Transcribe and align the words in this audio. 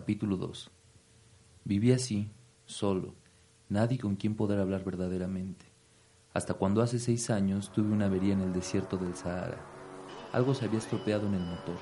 Capítulo 0.00 0.38
2 0.38 0.70
Viví 1.64 1.92
así, 1.92 2.30
solo, 2.64 3.12
nadie 3.68 3.98
con 3.98 4.16
quien 4.16 4.34
poder 4.34 4.58
hablar 4.58 4.82
verdaderamente, 4.82 5.66
hasta 6.32 6.54
cuando 6.54 6.80
hace 6.80 6.98
seis 6.98 7.28
años 7.28 7.70
tuve 7.70 7.92
una 7.92 8.06
avería 8.06 8.32
en 8.32 8.40
el 8.40 8.54
desierto 8.54 8.96
del 8.96 9.14
Sahara. 9.14 9.60
Algo 10.32 10.54
se 10.54 10.64
había 10.64 10.78
estropeado 10.78 11.26
en 11.26 11.34
el 11.34 11.42
motor. 11.42 11.76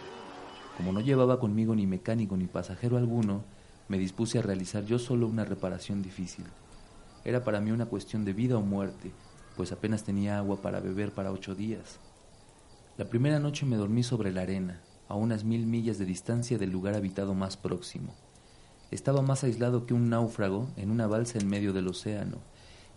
Como 0.77 0.93
no 0.93 1.01
llevaba 1.01 1.39
conmigo 1.39 1.77
ni 1.77 1.87
mecánico 1.87 2.37
ni 2.37 2.49
pasajero 2.49 2.97
alguno, 2.97 3.45
me 3.87 3.99
dispuse 3.99 4.41
a 4.41 4.43
realizar 4.43 4.85
yo 4.85 4.99
solo 4.99 5.29
una 5.29 5.45
reparación 5.45 6.03
difícil. 6.03 6.47
Era 7.25 7.45
para 7.45 7.61
mí 7.61 7.71
una 7.71 7.87
cuestión 7.87 8.25
de 8.25 8.33
vida 8.33 8.59
o 8.59 8.63
muerte, 8.63 9.13
pues 9.57 9.71
apenas 9.71 10.03
tenía 10.03 10.39
agua 10.39 10.61
para 10.61 10.81
beber 10.81 11.13
para 11.13 11.31
ocho 11.31 11.55
días. 11.55 12.01
La 12.97 13.05
primera 13.05 13.39
noche 13.39 13.65
me 13.65 13.77
dormí 13.77 14.03
sobre 14.03 14.33
la 14.33 14.41
arena, 14.41 14.83
a 15.09 15.15
unas 15.15 15.45
mil 15.45 15.67
millas 15.67 15.99
de 15.99 16.05
distancia 16.05 16.59
del 16.59 16.71
lugar 16.71 16.95
habitado 16.95 17.35
más 17.35 17.57
próximo. 17.57 18.15
Estaba 18.91 19.23
más 19.23 19.45
aislado 19.45 19.87
que 19.87 19.95
un 19.95 20.09
náufrago 20.09 20.69
en 20.77 20.91
una 20.91 21.07
balsa 21.07 21.39
en 21.39 21.49
medio 21.49 21.73
del 21.73 21.89
océano. 21.89 22.39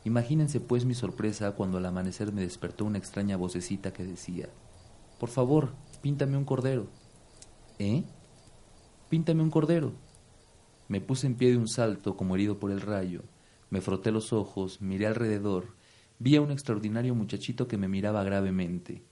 Imagínense 0.03 0.59
pues 0.59 0.85
mi 0.85 0.93
sorpresa 0.93 1.51
cuando 1.51 1.77
al 1.77 1.85
amanecer 1.85 2.31
me 2.31 2.41
despertó 2.41 2.85
una 2.85 2.97
extraña 2.97 3.37
vocecita 3.37 3.93
que 3.93 4.03
decía 4.03 4.49
Por 5.19 5.29
favor, 5.29 5.73
píntame 6.01 6.37
un 6.37 6.45
cordero. 6.45 6.87
¿Eh? 7.79 8.03
Píntame 9.09 9.43
un 9.43 9.51
cordero. 9.51 9.93
Me 10.87 11.01
puse 11.01 11.27
en 11.27 11.35
pie 11.35 11.51
de 11.51 11.57
un 11.57 11.67
salto 11.67 12.17
como 12.17 12.35
herido 12.35 12.59
por 12.59 12.71
el 12.71 12.81
rayo. 12.81 13.23
Me 13.69 13.81
froté 13.81 14.11
los 14.11 14.33
ojos, 14.33 14.81
miré 14.81 15.07
alrededor, 15.07 15.75
vi 16.19 16.35
a 16.35 16.41
un 16.41 16.51
extraordinario 16.51 17.15
muchachito 17.15 17.67
que 17.67 17.77
me 17.77 17.87
miraba 17.87 18.23
gravemente. 18.23 19.03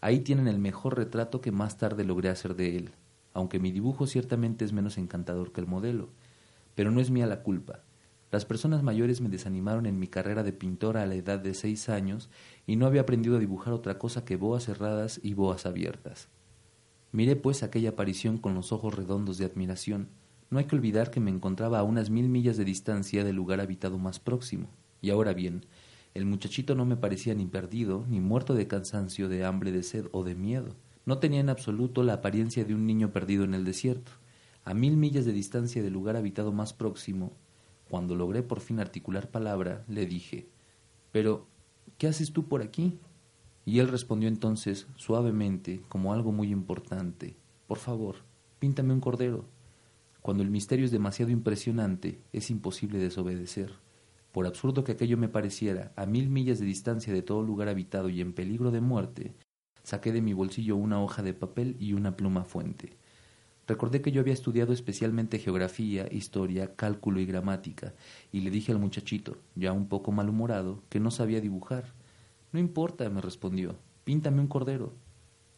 Ahí 0.00 0.20
tienen 0.20 0.48
el 0.48 0.58
mejor 0.58 0.96
retrato 0.96 1.40
que 1.40 1.52
más 1.52 1.78
tarde 1.78 2.04
logré 2.04 2.28
hacer 2.28 2.54
de 2.54 2.76
él, 2.76 2.90
aunque 3.32 3.58
mi 3.58 3.72
dibujo 3.72 4.06
ciertamente 4.06 4.64
es 4.64 4.72
menos 4.72 4.98
encantador 4.98 5.52
que 5.52 5.60
el 5.60 5.66
modelo. 5.66 6.10
Pero 6.74 6.90
no 6.90 7.00
es 7.00 7.10
mía 7.10 7.26
la 7.26 7.42
culpa. 7.42 7.80
Las 8.30 8.44
personas 8.44 8.82
mayores 8.82 9.20
me 9.20 9.28
desanimaron 9.28 9.86
en 9.86 9.98
mi 9.98 10.08
carrera 10.08 10.42
de 10.42 10.52
pintora 10.52 11.02
a 11.02 11.06
la 11.06 11.14
edad 11.14 11.38
de 11.38 11.54
seis 11.54 11.88
años 11.88 12.28
y 12.66 12.76
no 12.76 12.86
había 12.86 13.02
aprendido 13.02 13.36
a 13.36 13.40
dibujar 13.40 13.72
otra 13.72 13.98
cosa 13.98 14.24
que 14.24 14.36
boas 14.36 14.64
cerradas 14.64 15.20
y 15.22 15.34
boas 15.34 15.64
abiertas. 15.64 16.28
Miré 17.12 17.36
pues 17.36 17.62
aquella 17.62 17.90
aparición 17.90 18.36
con 18.36 18.54
los 18.54 18.72
ojos 18.72 18.94
redondos 18.94 19.38
de 19.38 19.46
admiración. 19.46 20.08
No 20.50 20.58
hay 20.58 20.66
que 20.66 20.76
olvidar 20.76 21.10
que 21.10 21.20
me 21.20 21.30
encontraba 21.30 21.78
a 21.78 21.82
unas 21.84 22.10
mil 22.10 22.28
millas 22.28 22.56
de 22.56 22.64
distancia 22.64 23.24
del 23.24 23.36
lugar 23.36 23.60
habitado 23.60 23.96
más 23.96 24.20
próximo. 24.20 24.68
Y 25.00 25.10
ahora 25.10 25.32
bien, 25.32 25.64
el 26.16 26.24
muchachito 26.24 26.74
no 26.74 26.86
me 26.86 26.96
parecía 26.96 27.34
ni 27.34 27.44
perdido, 27.44 28.06
ni 28.08 28.20
muerto 28.20 28.54
de 28.54 28.66
cansancio, 28.66 29.28
de 29.28 29.44
hambre, 29.44 29.70
de 29.70 29.82
sed 29.82 30.06
o 30.12 30.24
de 30.24 30.34
miedo. 30.34 30.74
No 31.04 31.18
tenía 31.18 31.40
en 31.40 31.50
absoluto 31.50 32.02
la 32.02 32.14
apariencia 32.14 32.64
de 32.64 32.74
un 32.74 32.86
niño 32.86 33.12
perdido 33.12 33.44
en 33.44 33.52
el 33.52 33.66
desierto. 33.66 34.12
A 34.64 34.72
mil 34.72 34.96
millas 34.96 35.26
de 35.26 35.32
distancia 35.32 35.82
del 35.82 35.92
lugar 35.92 36.16
habitado 36.16 36.52
más 36.52 36.72
próximo, 36.72 37.32
cuando 37.90 38.16
logré 38.16 38.42
por 38.42 38.60
fin 38.60 38.80
articular 38.80 39.30
palabra, 39.30 39.84
le 39.88 40.06
dije 40.06 40.48
Pero, 41.12 41.46
¿qué 41.98 42.06
haces 42.08 42.32
tú 42.32 42.48
por 42.48 42.62
aquí? 42.62 42.98
Y 43.66 43.80
él 43.80 43.88
respondió 43.88 44.30
entonces, 44.30 44.86
suavemente, 44.96 45.82
como 45.90 46.14
algo 46.14 46.32
muy 46.32 46.50
importante 46.50 47.36
Por 47.66 47.76
favor, 47.76 48.16
píntame 48.58 48.94
un 48.94 49.00
cordero. 49.00 49.44
Cuando 50.22 50.42
el 50.42 50.50
misterio 50.50 50.86
es 50.86 50.90
demasiado 50.90 51.30
impresionante, 51.30 52.18
es 52.32 52.50
imposible 52.50 52.98
desobedecer. 52.98 53.85
Por 54.36 54.46
absurdo 54.46 54.84
que 54.84 54.92
aquello 54.92 55.16
me 55.16 55.30
pareciera, 55.30 55.94
a 55.96 56.04
mil 56.04 56.28
millas 56.28 56.58
de 56.58 56.66
distancia 56.66 57.10
de 57.10 57.22
todo 57.22 57.42
lugar 57.42 57.70
habitado 57.70 58.10
y 58.10 58.20
en 58.20 58.34
peligro 58.34 58.70
de 58.70 58.82
muerte, 58.82 59.32
saqué 59.82 60.12
de 60.12 60.20
mi 60.20 60.34
bolsillo 60.34 60.76
una 60.76 61.02
hoja 61.02 61.22
de 61.22 61.32
papel 61.32 61.74
y 61.80 61.94
una 61.94 62.18
pluma 62.18 62.44
fuente. 62.44 62.98
Recordé 63.66 64.02
que 64.02 64.12
yo 64.12 64.20
había 64.20 64.34
estudiado 64.34 64.74
especialmente 64.74 65.38
geografía, 65.38 66.06
historia, 66.12 66.76
cálculo 66.76 67.18
y 67.18 67.24
gramática, 67.24 67.94
y 68.30 68.40
le 68.40 68.50
dije 68.50 68.72
al 68.72 68.78
muchachito, 68.78 69.38
ya 69.54 69.72
un 69.72 69.88
poco 69.88 70.12
malhumorado, 70.12 70.82
que 70.90 71.00
no 71.00 71.10
sabía 71.10 71.40
dibujar. 71.40 71.94
No 72.52 72.60
importa, 72.60 73.08
me 73.08 73.22
respondió, 73.22 73.76
píntame 74.04 74.42
un 74.42 74.48
cordero. 74.48 74.92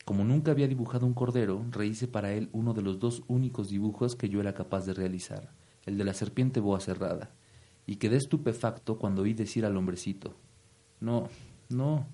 Como 0.04 0.22
nunca 0.22 0.52
había 0.52 0.68
dibujado 0.68 1.04
un 1.04 1.14
cordero, 1.14 1.64
rehice 1.72 2.06
para 2.06 2.32
él 2.32 2.48
uno 2.52 2.74
de 2.74 2.82
los 2.82 3.00
dos 3.00 3.24
únicos 3.26 3.70
dibujos 3.70 4.14
que 4.14 4.28
yo 4.28 4.40
era 4.40 4.54
capaz 4.54 4.86
de 4.86 4.94
realizar, 4.94 5.50
el 5.84 5.98
de 5.98 6.04
la 6.04 6.14
serpiente 6.14 6.60
boa 6.60 6.78
cerrada, 6.78 7.32
y 7.88 7.96
quedé 7.96 8.18
estupefacto 8.18 8.98
cuando 8.98 9.22
oí 9.22 9.32
decir 9.32 9.64
al 9.64 9.74
hombrecito, 9.78 10.36
No, 11.00 11.28
no, 11.70 12.06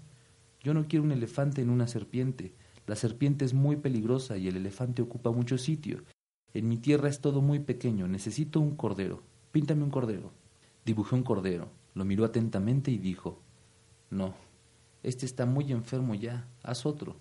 yo 0.62 0.72
no 0.72 0.86
quiero 0.86 1.04
un 1.04 1.10
elefante 1.10 1.62
en 1.62 1.68
una 1.68 1.88
serpiente, 1.88 2.54
la 2.86 2.94
serpiente 2.94 3.44
es 3.44 3.54
muy 3.54 3.74
peligrosa 3.74 4.36
y 4.36 4.46
el 4.46 4.56
elefante 4.56 5.02
ocupa 5.02 5.32
mucho 5.32 5.58
sitio. 5.58 6.04
En 6.52 6.68
mi 6.68 6.76
tierra 6.76 7.08
es 7.08 7.20
todo 7.20 7.42
muy 7.42 7.58
pequeño, 7.58 8.06
necesito 8.06 8.60
un 8.60 8.76
cordero. 8.76 9.24
Píntame 9.50 9.82
un 9.82 9.90
cordero. 9.90 10.30
Dibujé 10.84 11.16
un 11.16 11.24
cordero, 11.24 11.68
lo 11.94 12.04
miró 12.04 12.24
atentamente 12.24 12.92
y 12.92 12.98
dijo, 12.98 13.40
No, 14.10 14.32
este 15.02 15.26
está 15.26 15.44
muy 15.44 15.72
enfermo 15.72 16.14
ya, 16.14 16.46
haz 16.62 16.86
otro. 16.86 17.16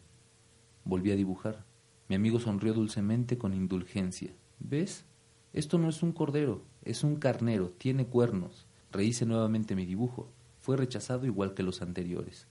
Volví 0.85 1.12
a 1.12 1.16
dibujar. 1.16 1.66
Mi 2.08 2.16
amigo 2.16 2.40
sonrió 2.40 2.75
dulcemente 2.75 3.40
con 3.40 3.56
indulgencia. 3.56 4.31
¿Ves? 4.59 5.06
Esto 5.53 5.80
no 5.80 5.90
es 5.90 6.03
un 6.03 6.12
cordero, 6.12 6.62
es 6.85 7.03
un 7.03 7.16
carnero, 7.16 7.69
tiene 7.69 8.05
cuernos. 8.05 8.66
Rehice 8.91 9.25
nuevamente 9.25 9.75
mi 9.75 9.85
dibujo. 9.85 10.29
Fue 10.59 10.77
rechazado 10.77 11.25
igual 11.25 11.53
que 11.53 11.63
los 11.63 11.81
anteriores. 11.81 12.47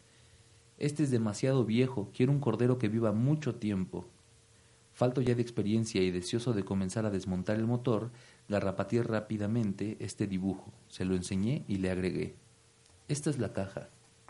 Este 0.79 1.03
es 1.03 1.11
demasiado 1.11 1.65
viejo, 1.65 2.11
quiero 2.15 2.33
un 2.33 2.41
cordero 2.41 2.79
que 2.79 2.89
viva 2.89 3.13
mucho 3.13 3.55
tiempo. 3.55 4.07
Falto 4.93 5.21
ya 5.21 5.35
de 5.35 5.43
experiencia 5.43 6.03
y 6.03 6.11
deseoso 6.11 6.53
de 6.53 6.65
comenzar 6.65 7.07
a 7.07 7.11
desmontar 7.11 7.57
el 7.57 7.67
motor, 7.67 8.11
garrapateé 8.49 9.03
rápidamente 9.03 9.97
este 10.01 10.27
dibujo, 10.27 10.73
se 10.89 11.05
lo 11.05 11.15
enseñé 11.15 11.65
y 11.69 11.77
le 11.77 11.91
agregué. 11.91 12.35
Esta 13.09 13.31
es 13.31 13.39
la 13.39 13.53
caja. 13.53 13.89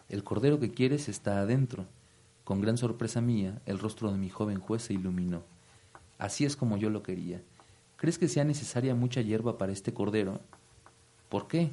El 0.08 0.24
cordero 0.24 0.60
que 0.60 0.70
quieres 0.70 1.08
está 1.08 1.40
adentro. 1.40 1.86
Con 2.44 2.60
gran 2.60 2.76
sorpresa 2.76 3.20
mía, 3.20 3.60
el 3.66 3.78
rostro 3.78 4.12
de 4.12 4.18
mi 4.18 4.28
joven 4.28 4.60
juez 4.60 4.82
se 4.82 4.94
iluminó. 4.94 5.44
Así 6.18 6.44
es 6.44 6.56
como 6.56 6.76
yo 6.76 6.90
lo 6.90 7.02
quería. 7.02 7.42
¿Crees 8.02 8.18
que 8.18 8.26
sea 8.26 8.42
necesaria 8.42 8.96
mucha 8.96 9.20
hierba 9.20 9.58
para 9.58 9.70
este 9.70 9.94
cordero? 9.94 10.40
¿Por 11.28 11.46
qué? 11.46 11.70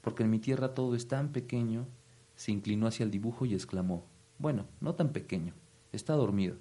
Porque 0.00 0.24
en 0.24 0.30
mi 0.30 0.40
tierra 0.40 0.74
todo 0.74 0.96
es 0.96 1.06
tan 1.06 1.28
pequeño 1.28 1.86
se 2.34 2.50
inclinó 2.50 2.88
hacia 2.88 3.04
el 3.04 3.12
dibujo 3.12 3.46
y 3.46 3.54
exclamó 3.54 4.02
Bueno, 4.40 4.66
no 4.80 4.96
tan 4.96 5.12
pequeño, 5.12 5.54
está 5.92 6.14
dormido. 6.14 6.56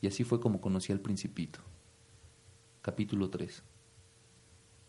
Y 0.00 0.06
así 0.06 0.22
fue 0.22 0.38
como 0.38 0.60
conocí 0.60 0.92
al 0.92 1.00
principito. 1.00 1.58
Capítulo 2.82 3.30
3 3.30 3.64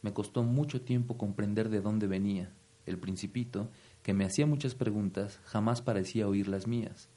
Me 0.03 0.13
costó 0.13 0.43
mucho 0.43 0.79
tiempo 0.79 1.17
comprender 1.17 1.69
de 1.69 1.81
dónde 1.81 2.05
venía. 2.05 2.51
El 2.85 2.99
principito, 2.99 3.71
que 4.03 4.13
me 4.13 4.23
hacía 4.23 4.45
muchas 4.45 4.75
preguntas, 4.75 5.39
jamás 5.45 5.81
parecía 5.81 6.27
oír 6.27 6.47
las 6.47 6.67
mías. 6.67 7.09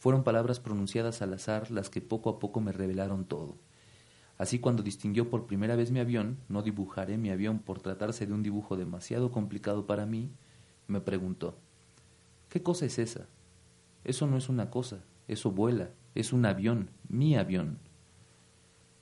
Fueron 0.00 0.24
palabras 0.24 0.58
pronunciadas 0.58 1.22
al 1.22 1.34
azar 1.34 1.70
las 1.70 1.88
que 1.88 2.00
poco 2.00 2.30
a 2.30 2.40
poco 2.40 2.60
me 2.60 2.72
revelaron 2.72 3.26
todo. 3.26 3.54
Así 4.38 4.60
cuando 4.60 4.84
distinguió 4.84 5.28
por 5.28 5.46
primera 5.46 5.74
vez 5.74 5.90
mi 5.90 5.98
avión, 5.98 6.38
no 6.48 6.62
dibujaré 6.62 7.18
mi 7.18 7.30
avión 7.30 7.58
por 7.58 7.80
tratarse 7.80 8.26
de 8.26 8.32
un 8.32 8.44
dibujo 8.44 8.76
demasiado 8.76 9.32
complicado 9.32 9.86
para 9.86 10.06
mí, 10.06 10.30
me 10.86 11.00
preguntó 11.00 11.56
¿Qué 12.48 12.62
cosa 12.62 12.86
es 12.86 12.98
esa? 12.98 13.26
Eso 14.04 14.26
no 14.26 14.36
es 14.38 14.48
una 14.48 14.70
cosa, 14.70 15.02
eso 15.26 15.50
vuela, 15.50 15.90
es 16.14 16.32
un 16.32 16.46
avión, 16.46 16.90
mi 17.08 17.36
avión. 17.36 17.78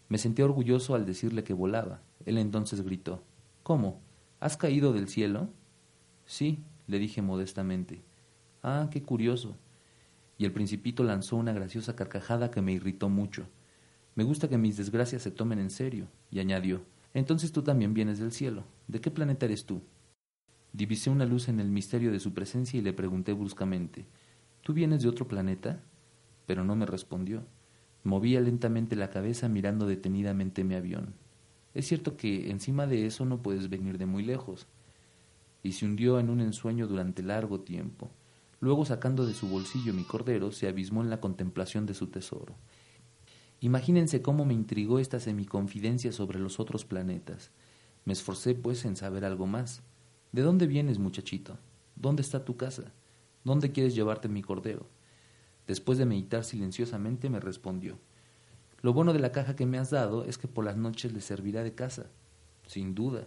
Me 0.09 0.19
sentí 0.19 0.43
orgulloso 0.43 0.95
al 0.95 1.05
decirle 1.05 1.45
que 1.45 1.53
volaba. 1.53 2.01
Él 2.25 2.39
entonces 2.39 2.83
gritó 2.83 3.23
¿Cómo? 3.63 4.01
¿Has 4.41 4.57
caído 4.57 4.93
del 4.93 5.09
cielo? 5.09 5.49
Sí, 6.25 6.63
le 6.87 6.99
dije 6.99 7.23
modestamente. 7.23 8.03
Ah, 8.63 8.89
qué 8.91 9.03
curioso. 9.03 9.57
Y 10.39 10.45
el 10.45 10.53
principito 10.53 11.05
lanzó 11.05 11.37
una 11.37 11.53
graciosa 11.53 11.95
carcajada 11.95 12.51
que 12.51 12.63
me 12.63 12.73
irritó 12.73 13.09
mucho. 13.09 13.49
Me 14.17 14.25
gusta 14.25 14.49
que 14.49 14.57
mis 14.57 14.79
desgracias 14.79 15.23
se 15.23 15.31
tomen 15.31 15.59
en 15.59 15.71
serio, 15.71 16.09
y 16.31 16.41
añadió 16.41 16.81
Entonces 17.13 17.53
tú 17.53 17.63
también 17.63 17.93
vienes 17.93 18.19
del 18.19 18.33
cielo. 18.33 18.65
¿De 18.89 19.01
qué 19.01 19.11
planeta 19.11 19.45
eres 19.45 19.67
tú? 19.67 19.83
Divisé 20.73 21.11
una 21.11 21.27
luz 21.27 21.49
en 21.49 21.61
el 21.61 21.69
misterio 21.69 22.11
de 22.11 22.19
su 22.19 22.33
presencia 22.33 22.79
y 22.79 22.83
le 22.83 22.95
pregunté 22.95 23.35
bruscamente 23.35 24.07
¿Tú 24.63 24.73
vienes 24.73 25.03
de 25.03 25.11
otro 25.11 25.29
planeta? 25.29 25.81
Pero 26.47 26.65
no 26.65 26.75
me 26.75 26.87
respondió. 26.87 27.45
Movía 28.05 28.41
lentamente 28.41 28.97
la 28.97 29.11
cabeza 29.11 29.49
mirando 29.51 29.87
detenidamente 29.87 30.65
mi 30.65 30.75
avión. 30.75 31.15
Es 31.75 31.87
cierto 31.87 32.17
que 32.17 32.51
encima 32.51 32.87
de 32.87 33.05
eso 33.05 33.27
no 33.27 33.43
puedes 33.43 33.69
venir 33.69 33.99
de 33.99 34.07
muy 34.07 34.25
lejos. 34.25 34.67
Y 35.63 35.73
se 35.73 35.85
hundió 35.85 36.19
en 36.19 36.31
un 36.31 36.41
ensueño 36.41 36.87
durante 36.87 37.23
largo 37.23 37.61
tiempo. 37.61 38.11
Luego, 38.61 38.87
sacando 38.87 39.27
de 39.27 39.35
su 39.35 39.47
bolsillo 39.49 39.93
mi 39.93 40.05
cordero, 40.05 40.53
se 40.53 40.69
abismó 40.69 41.03
en 41.03 41.11
la 41.11 41.21
contemplación 41.21 41.85
de 41.85 41.95
su 41.95 42.07
tesoro. 42.07 42.55
Imagínense 43.61 44.23
cómo 44.23 44.45
me 44.45 44.55
intrigó 44.55 44.99
esta 44.99 45.19
semiconfidencia 45.19 46.13
sobre 46.13 46.39
los 46.39 46.61
otros 46.61 46.85
planetas. 46.85 47.51
Me 48.05 48.13
esforcé, 48.13 48.55
pues, 48.55 48.85
en 48.85 48.97
saber 48.97 49.25
algo 49.25 49.47
más. 49.47 49.83
¿De 50.33 50.43
dónde 50.43 50.67
vienes, 50.67 50.99
muchachito? 50.99 51.59
¿Dónde 51.95 52.23
está 52.23 52.45
tu 52.45 52.57
casa? 52.57 52.93
¿Dónde 53.45 53.73
quieres 53.73 53.95
llevarte 53.95 54.29
mi 54.29 54.43
cordero? 54.43 54.87
Después 55.67 55.99
de 55.99 56.05
meditar 56.05 56.45
silenciosamente 56.45 57.31
me 57.31 57.41
respondió 57.41 57.99
Lo 58.83 58.93
bueno 58.93 59.13
de 59.13 59.19
la 59.19 59.33
caja 59.33 59.57
que 59.57 59.67
me 59.67 59.79
has 59.79 59.91
dado 59.91 60.25
es 60.25 60.39
que 60.39 60.47
por 60.47 60.65
las 60.65 60.77
noches 60.77 61.13
le 61.13 61.21
servirá 61.21 61.65
de 61.65 61.75
casa. 61.75 62.07
Sin 62.67 62.95
duda. 62.95 63.27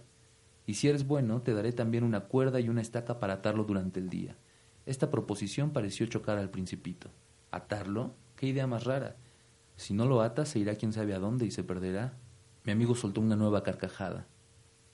Y 0.67 0.75
si 0.75 0.87
eres 0.87 1.07
bueno, 1.07 1.41
te 1.41 1.53
daré 1.53 1.73
también 1.73 2.03
una 2.03 2.21
cuerda 2.21 2.59
y 2.59 2.69
una 2.69 2.81
estaca 2.81 3.19
para 3.19 3.33
atarlo 3.33 3.63
durante 3.63 3.99
el 3.99 4.09
día. 4.09 4.37
Esta 4.85 5.09
proposición 5.09 5.71
pareció 5.71 6.05
chocar 6.05 6.37
al 6.37 6.51
principito. 6.51 7.09
¿Atarlo? 7.49 8.13
¿Qué 8.35 8.47
idea 8.47 8.67
más 8.67 8.83
rara? 8.83 9.15
Si 9.79 9.93
no 9.93 10.05
lo 10.05 10.21
ata, 10.21 10.45
se 10.45 10.59
irá 10.59 10.75
quién 10.75 10.91
sabe 10.91 11.13
a 11.13 11.19
dónde 11.19 11.45
y 11.45 11.51
se 11.51 11.63
perderá. 11.63 12.13
Mi 12.65 12.73
amigo 12.73 12.95
soltó 12.95 13.21
una 13.21 13.37
nueva 13.37 13.63
carcajada. 13.63 14.27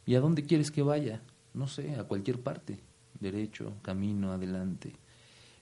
¿Y 0.05 0.13
a 0.13 0.19
dónde 0.19 0.43
quieres 0.43 0.69
que 0.69 0.83
vaya? 0.83 1.23
No 1.55 1.65
sé, 1.65 1.95
a 1.95 2.03
cualquier 2.03 2.43
parte. 2.43 2.81
Derecho, 3.19 3.73
camino, 3.81 4.31
adelante. 4.31 4.93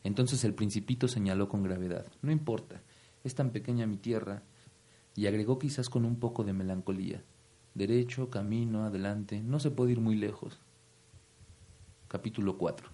Entonces 0.03 0.43
el 0.43 0.53
principito 0.53 1.07
señaló 1.07 1.47
con 1.47 1.63
gravedad. 1.63 2.05
No 2.21 2.33
importa, 2.33 2.81
es 3.23 3.33
tan 3.33 3.51
pequeña 3.51 3.87
mi 3.87 3.95
tierra. 3.95 4.43
Y 5.15 5.25
agregó 5.27 5.57
quizás 5.57 5.89
con 5.89 6.03
un 6.03 6.17
poco 6.17 6.43
de 6.43 6.51
melancolía. 6.51 7.23
Derecho, 7.75 8.29
camino, 8.29 8.83
adelante, 8.83 9.41
no 9.41 9.61
se 9.61 9.71
puede 9.71 9.93
ir 9.93 10.01
muy 10.01 10.17
lejos. 10.17 10.59
Capítulo 12.09 12.57
4 12.57 12.89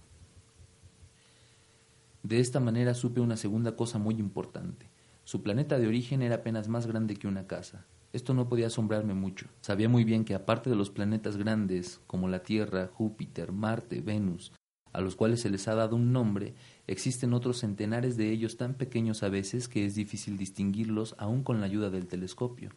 De 2.22 2.40
esta 2.40 2.60
manera 2.60 2.94
supe 2.94 3.20
una 3.20 3.36
segunda 3.36 3.76
cosa 3.76 3.98
muy 3.98 4.14
importante. 4.20 4.99
Su 5.30 5.44
planeta 5.44 5.78
de 5.78 5.86
origen 5.86 6.24
era 6.24 6.38
apenas 6.38 6.70
más 6.70 6.88
grande 6.88 7.16
que 7.16 7.28
una 7.28 7.46
casa. 7.46 7.86
Esto 8.14 8.34
no 8.34 8.50
podía 8.50 8.66
asombrarme 8.66 9.14
mucho. 9.14 9.46
Sabía 9.62 9.88
muy 9.88 10.04
bien 10.04 10.26
que 10.26 10.34
aparte 10.34 10.72
de 10.72 10.76
los 10.76 10.90
planetas 10.90 11.38
grandes, 11.38 12.02
como 12.08 12.28
la 12.28 12.42
Tierra, 12.42 12.90
Júpiter, 12.92 13.52
Marte, 13.52 14.02
Venus, 14.02 14.54
a 14.92 15.02
los 15.02 15.16
cuales 15.16 15.42
se 15.42 15.52
les 15.52 15.68
ha 15.68 15.76
dado 15.76 15.98
un 15.98 16.14
nombre, 16.14 16.56
existen 16.88 17.34
otros 17.34 17.60
centenares 17.60 18.18
de 18.18 18.32
ellos 18.32 18.58
tan 18.58 18.74
pequeños 18.74 19.22
a 19.22 19.30
veces 19.30 19.68
que 19.68 19.86
es 19.86 19.94
difícil 19.94 20.36
distinguirlos 20.36 21.14
aún 21.20 21.44
con 21.44 21.60
la 21.60 21.68
ayuda 21.68 21.92
del 21.92 22.08
telescopio. 22.08 22.72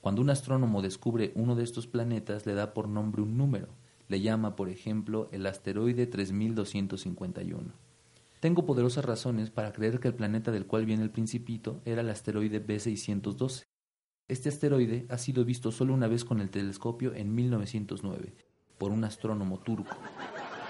Cuando 0.00 0.22
un 0.22 0.30
astrónomo 0.30 0.82
descubre 0.82 1.32
uno 1.34 1.56
de 1.56 1.64
estos 1.64 1.88
planetas, 1.88 2.46
le 2.46 2.54
da 2.54 2.72
por 2.72 2.86
nombre 2.86 3.22
un 3.22 3.36
número. 3.36 3.66
Le 4.06 4.20
llama, 4.20 4.54
por 4.54 4.68
ejemplo, 4.68 5.28
el 5.32 5.44
asteroide 5.44 6.06
3251. 6.06 7.89
Tengo 8.40 8.64
poderosas 8.64 9.04
razones 9.04 9.50
para 9.50 9.70
creer 9.70 10.00
que 10.00 10.08
el 10.08 10.14
planeta 10.14 10.50
del 10.50 10.66
cual 10.66 10.86
viene 10.86 11.02
el 11.02 11.10
principito 11.10 11.82
era 11.84 12.00
el 12.00 12.08
asteroide 12.08 12.66
B612. 12.66 13.64
Este 14.28 14.48
asteroide 14.48 15.04
ha 15.10 15.18
sido 15.18 15.44
visto 15.44 15.70
solo 15.70 15.92
una 15.92 16.08
vez 16.08 16.24
con 16.24 16.40
el 16.40 16.48
telescopio 16.48 17.12
en 17.14 17.34
1909 17.34 18.34
por 18.78 18.92
un 18.92 19.04
astrónomo 19.04 19.58
turco. 19.58 19.94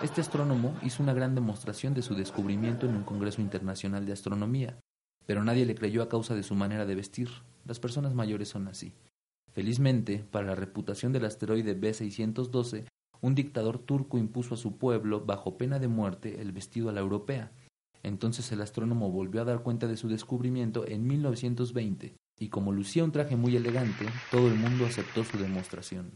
Este 0.03 0.21
astrónomo 0.21 0.77
hizo 0.83 1.01
una 1.01 1.15
gran 1.15 1.37
demostración 1.37 1.95
de 1.95 2.03
su 2.03 2.17
descubrimiento 2.17 2.89
en 2.89 2.97
un 2.97 3.05
Congreso 3.05 3.41
Internacional 3.41 4.05
de 4.05 4.15
Astronomía, 4.15 4.81
pero 5.25 5.45
nadie 5.45 5.65
le 5.65 5.77
creyó 5.77 6.03
a 6.03 6.09
causa 6.09 6.35
de 6.35 6.43
su 6.43 6.57
manera 6.57 6.87
de 6.87 6.97
vestir. 6.97 7.29
Las 7.65 7.79
personas 7.79 8.15
mayores 8.15 8.49
son 8.49 8.67
así. 8.67 8.95
Felizmente, 9.53 10.25
para 10.29 10.47
la 10.47 10.55
reputación 10.57 11.13
del 11.13 11.25
asteroide 11.25 11.81
B612, 11.81 12.87
un 13.21 13.35
dictador 13.35 13.79
turco 13.79 14.19
impuso 14.19 14.55
a 14.55 14.59
su 14.59 14.77
pueblo, 14.79 15.25
bajo 15.25 15.57
pena 15.59 15.79
de 15.79 15.89
muerte, 15.89 16.41
el 16.41 16.53
vestido 16.53 16.89
a 16.89 16.93
la 16.93 17.01
europea. 17.01 17.53
Entonces 18.03 18.51
el 18.53 18.61
astrónomo 18.61 19.11
volvió 19.11 19.43
a 19.43 19.45
dar 19.45 19.63
cuenta 19.63 19.87
de 19.87 19.97
su 19.97 20.09
descubrimiento 20.09 20.87
en 20.87 21.07
1920, 21.07 22.15
y 22.39 22.49
como 22.49 22.73
lucía 22.73 23.05
un 23.05 23.13
traje 23.13 23.37
muy 23.37 23.57
elegante, 23.57 24.07
todo 24.31 24.49
el 24.49 24.55
mundo 24.55 24.87
aceptó 24.87 25.25
su 25.25 25.39
demostración. 25.39 26.13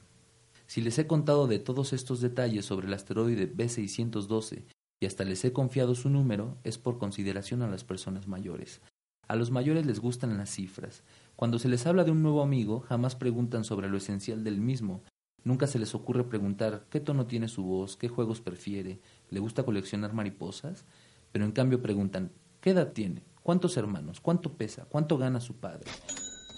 Si 0.67 0.81
les 0.81 0.99
he 0.99 1.07
contado 1.07 1.47
de 1.47 1.59
todos 1.59 1.93
estos 1.93 2.21
detalles 2.21 2.65
sobre 2.65 2.87
el 2.87 2.95
asteroide 2.95 3.55
B612 3.55 4.65
y 5.01 5.07
hasta 5.07 5.25
les 5.25 5.45
he 5.45 5.53
confiado 5.53 5.95
su 5.95 6.09
número, 6.09 6.57
es 6.65 6.79
por 6.79 6.99
consideración 6.99 7.63
a 7.63 7.69
las 7.69 7.85
personas 7.85 8.27
mayores. 8.27 8.81
A 9.29 9.37
los 9.37 9.51
mayores 9.51 9.85
les 9.85 10.01
gustan 10.01 10.37
las 10.39 10.51
cifras. 10.51 11.03
Cuando 11.37 11.59
se 11.59 11.69
les 11.69 11.87
habla 11.87 12.05
de 12.05 12.11
un 12.11 12.23
nuevo 12.23 12.43
amigo, 12.43 12.81
jamás 12.81 13.17
preguntan 13.17 13.65
sobre 13.65 13.89
lo 13.89 13.99
esencial 13.99 14.45
del 14.45 14.61
mismo, 14.61 15.03
Nunca 15.45 15.67
se 15.67 15.79
les 15.79 15.95
ocurre 15.95 16.25
preguntar 16.25 16.87
qué 16.89 17.01
tono 17.01 17.27
tiene 17.27 17.49
su 17.49 17.65
voz, 17.65 17.99
qué 17.99 18.09
juegos 18.09 18.41
prefiere, 18.41 19.01
le 19.29 19.41
gusta 19.41 19.63
coleccionar 19.63 20.15
mariposas, 20.15 20.87
pero 21.35 21.47
en 21.47 21.51
cambio 21.51 21.83
preguntan 21.83 22.31
qué 22.61 22.71
edad 22.71 22.93
tiene, 22.93 23.25
cuántos 23.43 23.77
hermanos, 23.77 24.21
cuánto 24.21 24.53
pesa, 24.53 24.85
cuánto 24.89 25.19
gana 25.19 25.41
su 25.41 25.57
padre. 25.57 25.91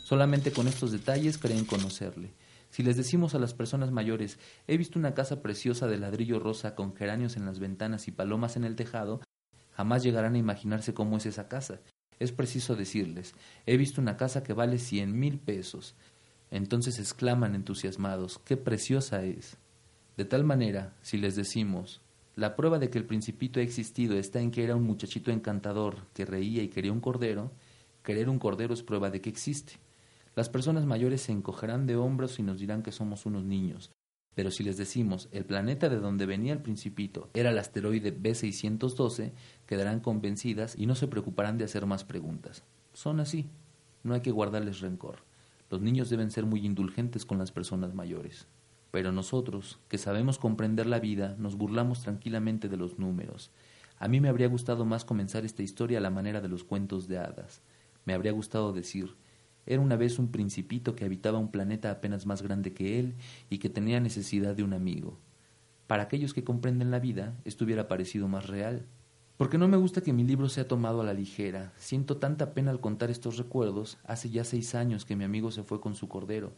Solamente 0.04 0.52
con 0.52 0.68
estos 0.68 0.92
detalles 0.92 1.38
creen 1.38 1.64
conocerle. 1.64 2.34
Si 2.68 2.82
les 2.82 2.98
decimos 2.98 3.34
a 3.34 3.38
las 3.38 3.54
personas 3.54 3.90
mayores, 3.90 4.38
he 4.66 4.76
visto 4.76 4.98
una 4.98 5.14
casa 5.14 5.40
preciosa 5.40 5.86
de 5.86 5.96
ladrillo 5.96 6.40
rosa 6.40 6.74
con 6.74 6.94
geranios 6.94 7.38
en 7.38 7.46
las 7.46 7.58
ventanas 7.58 8.06
y 8.06 8.12
palomas 8.12 8.56
en 8.56 8.64
el 8.64 8.76
tejado, 8.76 9.22
jamás 9.72 10.02
llegarán 10.02 10.34
a 10.34 10.38
imaginarse 10.38 10.92
cómo 10.92 11.16
es 11.16 11.24
esa 11.24 11.48
casa. 11.48 11.80
Es 12.18 12.32
preciso 12.32 12.76
decirles, 12.76 13.34
he 13.64 13.78
visto 13.78 14.02
una 14.02 14.18
casa 14.18 14.42
que 14.42 14.52
vale 14.52 14.76
cien 14.76 15.18
mil 15.18 15.38
pesos, 15.38 15.94
entonces 16.50 16.98
exclaman 16.98 17.54
entusiasmados, 17.54 18.38
¡qué 18.44 18.58
preciosa 18.58 19.24
es! 19.24 19.56
De 20.18 20.26
tal 20.26 20.44
manera, 20.44 20.92
si 21.00 21.16
les 21.16 21.34
decimos, 21.34 22.02
la 22.36 22.54
prueba 22.54 22.78
de 22.78 22.90
que 22.90 22.98
el 22.98 23.06
principito 23.06 23.60
ha 23.60 23.62
existido 23.62 24.18
está 24.18 24.40
en 24.40 24.50
que 24.50 24.62
era 24.62 24.76
un 24.76 24.84
muchachito 24.84 25.30
encantador 25.30 26.06
que 26.12 26.26
reía 26.26 26.62
y 26.62 26.68
quería 26.68 26.92
un 26.92 27.00
cordero, 27.00 27.50
querer 28.02 28.28
un 28.28 28.38
cordero 28.38 28.74
es 28.74 28.82
prueba 28.82 29.10
de 29.10 29.22
que 29.22 29.30
existe. 29.30 29.78
Las 30.34 30.50
personas 30.50 30.84
mayores 30.84 31.22
se 31.22 31.32
encogerán 31.32 31.86
de 31.86 31.96
hombros 31.96 32.38
y 32.38 32.42
nos 32.42 32.60
dirán 32.60 32.82
que 32.82 32.92
somos 32.92 33.24
unos 33.24 33.42
niños. 33.44 33.90
Pero 34.34 34.50
si 34.50 34.64
les 34.64 34.76
decimos 34.76 35.30
el 35.32 35.46
planeta 35.46 35.88
de 35.88 35.96
donde 35.96 36.26
venía 36.26 36.52
el 36.52 36.60
principito 36.60 37.30
era 37.32 37.48
el 37.48 37.58
asteroide 37.58 38.14
B612, 38.14 39.32
quedarán 39.64 40.00
convencidas 40.00 40.76
y 40.78 40.84
no 40.84 40.94
se 40.94 41.08
preocuparán 41.08 41.56
de 41.56 41.64
hacer 41.64 41.86
más 41.86 42.04
preguntas. 42.04 42.64
Son 42.92 43.18
así. 43.18 43.48
No 44.02 44.12
hay 44.12 44.20
que 44.20 44.30
guardarles 44.30 44.80
rencor. 44.80 45.20
Los 45.70 45.80
niños 45.80 46.10
deben 46.10 46.30
ser 46.30 46.44
muy 46.44 46.66
indulgentes 46.66 47.24
con 47.24 47.38
las 47.38 47.50
personas 47.50 47.94
mayores. 47.94 48.46
Pero 48.90 49.12
nosotros, 49.12 49.78
que 49.88 49.98
sabemos 49.98 50.38
comprender 50.38 50.86
la 50.86 51.00
vida, 51.00 51.36
nos 51.38 51.56
burlamos 51.56 52.02
tranquilamente 52.02 52.68
de 52.68 52.76
los 52.76 52.98
números. 52.98 53.50
A 53.98 54.08
mí 54.08 54.20
me 54.20 54.28
habría 54.28 54.48
gustado 54.48 54.84
más 54.84 55.04
comenzar 55.04 55.44
esta 55.44 55.62
historia 55.62 55.98
a 55.98 56.02
la 56.02 56.10
manera 56.10 56.40
de 56.40 56.48
los 56.48 56.64
cuentos 56.64 57.08
de 57.08 57.18
hadas. 57.18 57.62
Me 58.04 58.14
habría 58.14 58.32
gustado 58.32 58.72
decir, 58.72 59.16
era 59.66 59.80
una 59.80 59.96
vez 59.96 60.18
un 60.18 60.30
principito 60.30 60.94
que 60.94 61.04
habitaba 61.04 61.38
un 61.38 61.50
planeta 61.50 61.90
apenas 61.90 62.24
más 62.24 62.42
grande 62.42 62.72
que 62.72 63.00
él 63.00 63.14
y 63.50 63.58
que 63.58 63.68
tenía 63.68 64.00
necesidad 64.00 64.54
de 64.54 64.62
un 64.62 64.72
amigo. 64.72 65.18
Para 65.86 66.04
aquellos 66.04 66.34
que 66.34 66.44
comprenden 66.44 66.90
la 66.90 67.00
vida, 67.00 67.36
esto 67.44 67.64
hubiera 67.64 67.88
parecido 67.88 68.28
más 68.28 68.46
real. 68.46 68.86
Porque 69.36 69.58
no 69.58 69.68
me 69.68 69.76
gusta 69.76 70.00
que 70.00 70.12
mi 70.12 70.24
libro 70.24 70.48
sea 70.48 70.66
tomado 70.66 71.00
a 71.00 71.04
la 71.04 71.12
ligera. 71.12 71.72
Siento 71.76 72.16
tanta 72.16 72.54
pena 72.54 72.70
al 72.70 72.80
contar 72.80 73.10
estos 73.10 73.36
recuerdos. 73.36 73.98
Hace 74.04 74.30
ya 74.30 74.44
seis 74.44 74.74
años 74.74 75.04
que 75.04 75.16
mi 75.16 75.24
amigo 75.24 75.50
se 75.50 75.62
fue 75.62 75.80
con 75.80 75.94
su 75.94 76.08
cordero, 76.08 76.54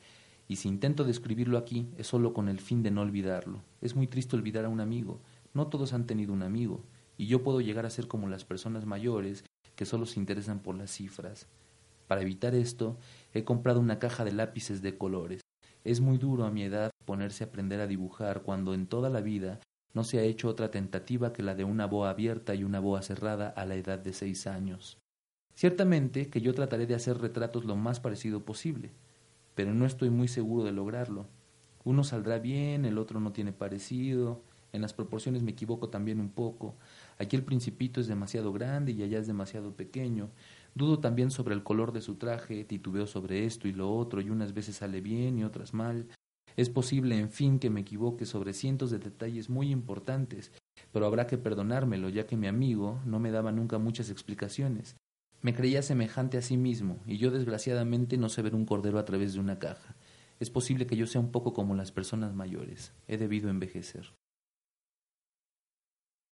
y 0.49 0.57
si 0.57 0.69
intento 0.69 1.05
describirlo 1.05 1.59
aquí 1.59 1.91
es 1.99 2.07
solo 2.07 2.33
con 2.33 2.49
el 2.49 2.59
fin 2.59 2.83
de 2.83 2.91
no 2.91 3.03
olvidarlo. 3.03 3.63
Es 3.83 3.95
muy 3.95 4.07
triste 4.07 4.35
olvidar 4.35 4.65
a 4.65 4.71
un 4.71 4.81
amigo. 4.81 5.21
No 5.53 5.69
todos 5.69 5.93
han 5.93 6.07
tenido 6.07 6.33
un 6.33 6.43
amigo, 6.43 6.85
y 7.19 7.27
yo 7.27 7.43
puedo 7.43 7.61
llegar 7.61 7.85
a 7.85 7.91
ser 7.91 8.09
como 8.09 8.29
las 8.29 8.45
personas 8.45 8.87
mayores 8.87 9.45
que 9.77 9.85
solo 9.85 10.07
se 10.07 10.19
interesan 10.19 10.61
por 10.61 10.77
las 10.77 10.91
cifras. 10.91 11.47
Para 12.07 12.23
evitar 12.23 12.55
esto, 12.55 12.99
he 13.35 13.45
comprado 13.45 13.79
una 13.81 13.99
caja 13.99 14.25
de 14.25 14.33
lápices 14.33 14.81
de 14.81 14.97
colores. 14.97 15.43
Es 15.85 16.01
muy 16.01 16.17
duro 16.17 16.45
a 16.45 16.51
mi 16.51 16.63
edad 16.63 16.91
ponerse 17.05 17.45
a 17.45 17.49
aprender 17.49 17.81
a 17.81 17.87
dibujar 17.87 18.43
cuando 18.43 18.73
en 18.73 18.87
toda 18.87 19.11
la 19.11 19.21
vida 19.21 19.61
no 19.93 20.05
se 20.05 20.19
ha 20.19 20.23
hecho 20.23 20.49
otra 20.49 20.71
tentativa 20.71 21.33
que 21.33 21.43
la 21.43 21.55
de 21.55 21.65
una 21.65 21.87
boa 21.87 22.11
abierta 22.11 22.55
y 22.55 22.65
una 22.65 22.81
boa 22.81 23.03
cerrada 23.03 23.49
a 23.49 23.67
la 23.67 23.75
edad 23.75 23.99
de 23.99 24.13
seis 24.13 24.47
años. 24.47 24.99
Ciertamente 25.55 26.31
que 26.31 26.41
yo 26.41 26.55
trataré 26.55 26.87
de 26.87 26.95
hacer 26.95 27.19
retratos 27.19 27.65
lo 27.65 27.75
más 27.77 28.01
parecido 28.01 28.45
posible, 28.45 28.93
pero 29.59 29.75
no 29.75 29.87
estoy 29.87 30.09
muy 30.09 30.29
seguro 30.29 30.63
de 30.63 30.71
lograrlo. 30.71 31.27
Uno 31.83 32.05
saldrá 32.05 32.39
bien, 32.39 32.85
el 32.85 32.97
otro 32.97 33.19
no 33.19 33.33
tiene 33.33 33.53
parecido, 33.53 34.41
en 34.73 34.81
las 34.81 34.93
proporciones 34.93 35.43
me 35.43 35.51
equivoco 35.51 35.89
también 35.89 36.21
un 36.21 36.29
poco. 36.29 36.77
Aquí 37.19 37.35
el 37.35 37.43
principito 37.43 38.01
es 38.01 38.07
demasiado 38.07 38.53
grande 38.53 38.93
y 38.93 39.03
allá 39.03 39.19
es 39.19 39.27
demasiado 39.27 39.73
pequeño. 39.73 40.31
Dudo 40.77 41.01
también 41.01 41.33
sobre 41.33 41.57
el 41.57 41.65
color 41.65 41.91
de 41.91 42.03
su 42.03 42.15
traje, 42.15 42.63
titubeo 42.63 43.09
sobre 43.09 43.47
esto 43.47 43.67
y 43.67 43.73
lo 43.73 43.93
otro, 43.93 44.21
y 44.21 44.31
unas 44.31 44.55
veces 44.55 44.77
sale 44.77 45.01
bien 45.01 45.41
y 45.41 45.43
otras 45.43 45.75
mal. 45.75 46.07
Es 46.57 46.71
posible, 46.71 47.19
en 47.19 47.29
fin, 47.29 47.59
que 47.59 47.69
me 47.69 47.81
equivoque 47.81 48.27
sobre 48.27 48.53
cientos 48.53 48.93
de 48.93 49.01
detalles 49.01 49.51
muy 49.51 49.73
importantes, 49.73 50.53
pero 50.93 51.05
habrá 51.05 51.27
que 51.27 51.37
perdonármelo, 51.37 52.11
ya 52.11 52.29
que 52.29 52.37
mi 52.37 52.47
amigo 52.47 53.01
no 53.05 53.19
me 53.19 53.33
daba 53.33 53.51
nunca 53.51 53.79
muchas 53.79 54.09
explicaciones. 54.09 54.95
Me 55.41 55.55
creía 55.55 55.83
semejante 55.83 56.37
a 56.37 56.43
sí 56.43 56.57
mismo, 56.57 56.99
y 57.07 57.19
yo 57.19 57.31
desgraciadamente 57.31 58.17
no 58.17 58.29
sé 58.29 58.43
ver 58.43 58.57
un 58.57 58.67
cordero 58.67 58.99
a 58.99 59.05
través 59.05 59.35
de 59.35 59.41
una 59.41 59.61
caja. 59.61 59.95
Es 60.41 60.51
posible 60.51 60.87
que 60.87 60.97
yo 60.97 61.07
sea 61.07 61.21
un 61.21 61.31
poco 61.31 61.53
como 61.53 61.77
las 61.77 61.93
personas 61.93 62.35
mayores. 62.35 62.93
He 63.07 63.19
debido 63.19 63.49
envejecer. 63.49 64.18